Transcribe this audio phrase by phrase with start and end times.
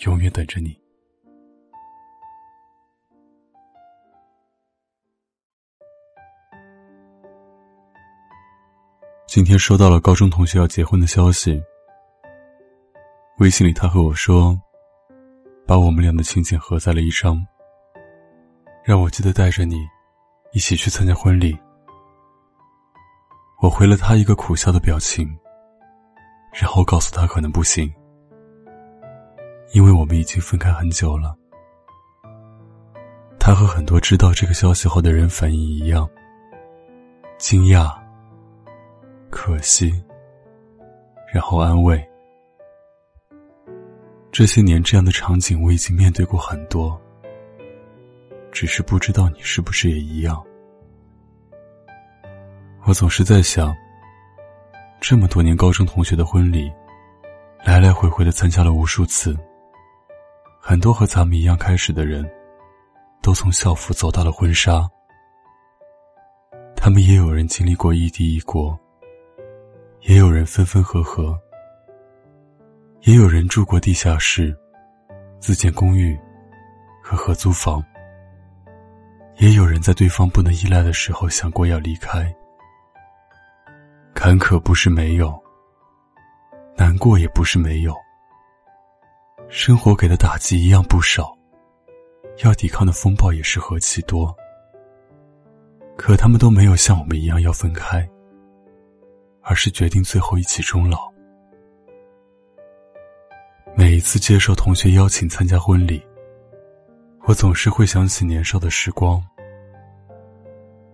[0.00, 0.78] 永远等着你。
[9.26, 11.62] 今天收到了高中同学要结婚的消息，
[13.38, 14.58] 微信里他和我说，
[15.66, 17.46] 把我们俩的情景合在了一张，
[18.82, 19.86] 让我记得带着你
[20.52, 21.56] 一起去参加婚礼。
[23.62, 25.28] 我回了他一个苦笑的表情，
[26.52, 27.92] 然后告诉他可能不行。
[29.72, 31.36] 因为我们已经分开很久了，
[33.38, 36.08] 他和很多知道这个消息后的人反应一样，
[37.38, 37.96] 惊讶、
[39.30, 39.92] 可惜，
[41.32, 42.04] 然后安慰。
[44.32, 47.00] 这些年这样的场景我已经面对过很多，
[48.50, 50.42] 只是不知道你是不是也一样。
[52.86, 53.72] 我总是在想，
[55.00, 56.72] 这么多年高中同学的婚礼，
[57.64, 59.36] 来来回回的参加了无数次。
[60.62, 62.30] 很多和咱们一样开始的人，
[63.22, 64.86] 都从校服走到了婚纱。
[66.76, 68.78] 他们也有人经历过异地异国，
[70.02, 71.36] 也有人分分合合，
[73.02, 74.54] 也有人住过地下室、
[75.40, 76.16] 自建公寓
[77.02, 77.82] 和合租房，
[79.38, 82.32] 也有人在对方不能依赖的时候想过要离开。
[84.14, 85.42] 坎坷不是没有，
[86.76, 87.94] 难过也不是没有。
[89.52, 91.36] 生活给的打击一样不少，
[92.44, 94.32] 要抵抗的风暴也是何其多。
[95.96, 98.08] 可他们都没有像我们一样要分开，
[99.42, 101.12] 而是决定最后一起终老。
[103.74, 106.00] 每一次接受同学邀请参加婚礼，
[107.24, 109.20] 我总是会想起年少的时光。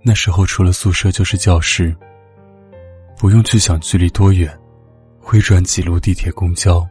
[0.03, 1.95] 那时候除了宿舍就是教室，
[3.19, 4.59] 不用去想距离多远，
[5.21, 6.89] 会转几路地铁、公交。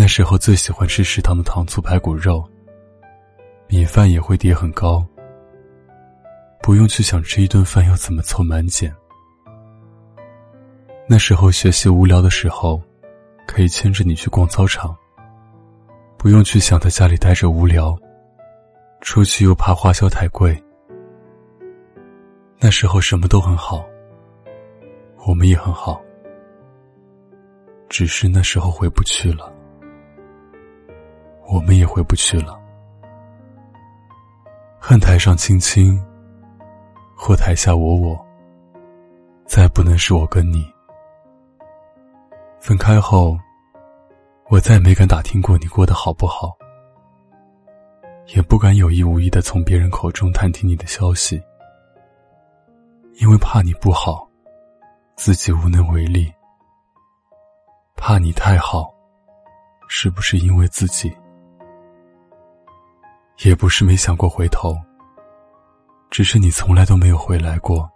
[0.00, 2.48] 那时候最喜欢吃食堂的糖醋排骨肉，
[3.66, 5.04] 米饭也会叠很高，
[6.62, 8.94] 不用去想吃一顿饭要怎么凑满减。
[11.08, 12.80] 那时候学习无聊的时候，
[13.44, 14.96] 可以牵着你去逛操场，
[16.16, 17.98] 不用去想在家里待着无聊，
[19.00, 20.56] 出去又怕花销太贵。
[22.60, 23.84] 那时候什么都很好，
[25.26, 26.00] 我们也很好，
[27.88, 29.52] 只是那时候回不去了。
[31.50, 32.60] 我们也回不去了。
[34.78, 35.98] 恨台上青青，
[37.16, 38.26] 或台下我我。
[39.46, 40.62] 再不能是我跟你。
[42.60, 43.34] 分开后，
[44.50, 46.54] 我再没敢打听过你过得好不好，
[48.34, 51.42] 也不敢有意无意的从别人口中探听你的消息，
[53.20, 54.28] 因为怕你不好，
[55.16, 56.30] 自己无能为力。
[57.96, 58.92] 怕你太好，
[59.88, 61.10] 是不是因为自己？
[63.44, 64.76] 也不是没想过回头，
[66.10, 67.88] 只是你从来都没有回来过，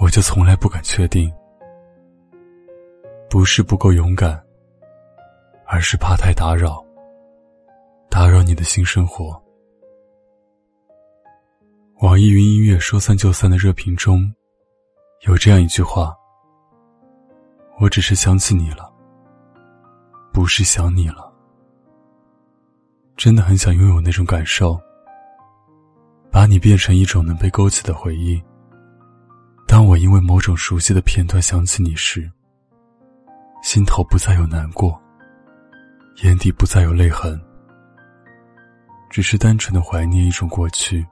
[0.00, 1.32] 我就从来不敢确定。
[3.30, 4.42] 不是不够勇敢，
[5.64, 6.84] 而是怕太打扰，
[8.08, 9.40] 打扰你的新生活。
[12.00, 14.34] 网易云音乐说散就散的热评中，
[15.20, 16.12] 有这样一句话
[17.78, 18.92] ：“我只是想起你了，
[20.32, 21.29] 不是想你了。”
[23.20, 24.80] 真的很想拥有那种感受，
[26.30, 28.42] 把你变成一种能被勾起的回忆。
[29.68, 32.32] 当我因为某种熟悉的片段想起你时，
[33.62, 34.98] 心头不再有难过，
[36.22, 37.38] 眼底不再有泪痕，
[39.10, 41.06] 只是单纯的怀念一种过去，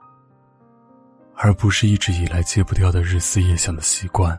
[1.35, 4.35] 而不是一直以来戒不掉的日思夜想的习惯。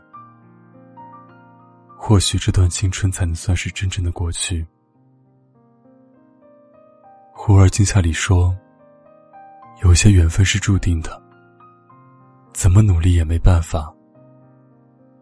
[1.97, 4.67] 或许这段青春才能算是真正的过去。
[7.31, 8.55] 忽而惊夏里说
[9.81, 11.21] ：“有些缘分是注定的，
[12.53, 13.91] 怎么努力也没办法。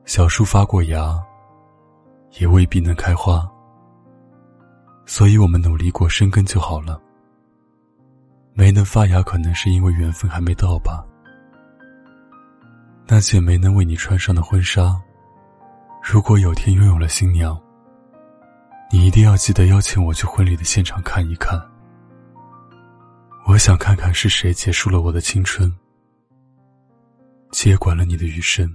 [0.05, 1.17] 小树发过芽，
[2.39, 3.49] 也未必能开花。
[5.05, 7.01] 所以我们努力过生根就好了。
[8.53, 11.05] 没能发芽，可能是因为缘分还没到吧。
[13.07, 14.99] 那件没能为你穿上的婚纱，
[16.03, 17.59] 如果有天拥有了新娘，
[18.91, 21.59] 你一定要记得邀请我去婚礼的现场看一看。
[23.45, 25.71] 我想看看是谁结束了我的青春，
[27.51, 28.73] 接管了你的余生。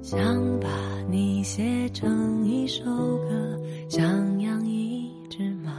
[0.00, 0.18] 想
[0.58, 0.68] 把
[1.10, 5.70] 你写成一首歌，想养一只猫，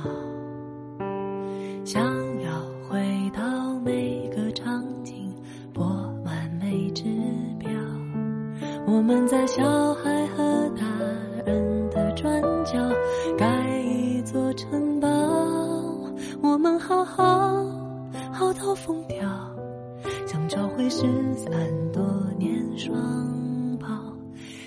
[1.84, 2.04] 想
[2.44, 2.52] 要
[2.88, 3.00] 回
[3.34, 5.34] 到每个场景，
[5.74, 5.86] 拨
[6.24, 7.06] 完每只
[7.58, 7.70] 表。
[8.86, 10.86] 我们在小孩和大
[11.46, 12.74] 人的转角
[13.38, 15.08] 盖一座城堡，
[16.42, 17.66] 我们好好
[18.32, 19.18] 好到疯掉，
[20.28, 21.02] 想找回失
[21.36, 21.52] 散
[21.92, 22.04] 多
[22.38, 23.49] 年双。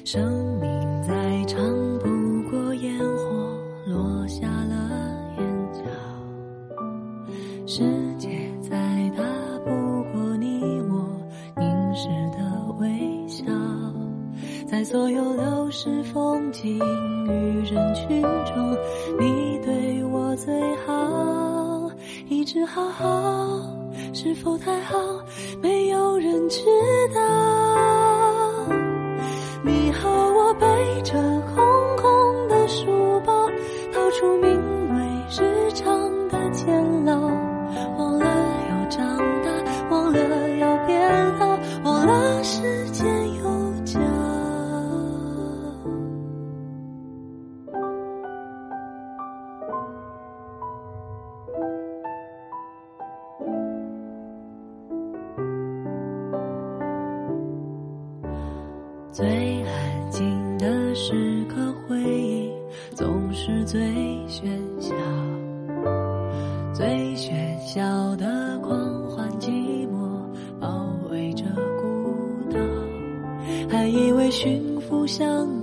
[0.05, 0.69] 生命
[1.03, 1.63] 再长，
[2.01, 3.57] 不过烟火
[3.87, 4.91] 落下了
[5.39, 5.81] 眼角；
[7.67, 7.83] 世
[8.19, 8.29] 界
[8.61, 8.77] 再
[9.17, 9.23] 大，
[9.65, 9.71] 不
[10.13, 10.61] 过你
[10.91, 11.09] 我
[11.57, 12.39] 凝视的
[12.81, 13.45] 微笑。
[14.67, 16.79] 在所有流逝风景
[17.27, 18.77] 与人群中，
[19.21, 20.53] 你对我最
[20.85, 21.89] 好。
[22.29, 23.61] 一直好好，
[24.13, 24.99] 是否太好？
[25.63, 26.61] 没有人知
[27.15, 27.72] 道。
[34.23, 34.49] 出名
[34.95, 37.13] 为日常的监牢，
[37.99, 38.25] 忘了
[38.71, 39.51] 要长大，
[39.91, 43.05] 忘了要变老，忘了时间
[43.35, 43.99] 有脚。
[59.11, 59.27] 最
[59.65, 60.81] 安静的。
[60.95, 62.53] 时刻回忆
[62.95, 63.81] 总是最
[74.33, 75.62] 驯服想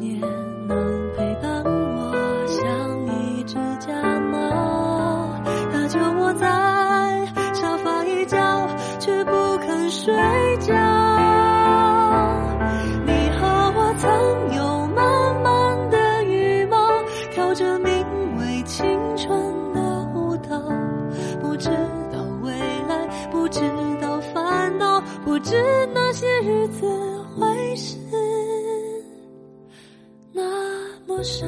[31.19, 31.45] 多少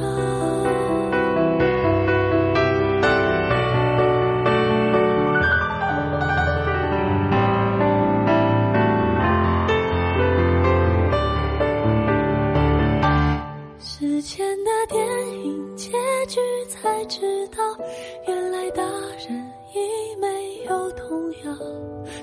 [13.79, 15.07] 时间的电
[15.45, 15.89] 影结
[16.27, 17.63] 局才知道
[18.27, 18.83] 原来大
[19.25, 21.55] 人已没有童谣。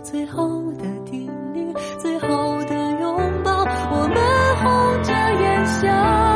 [0.02, 2.28] 最后的叮咛最后
[2.64, 6.27] 的拥抱我们红着眼笑。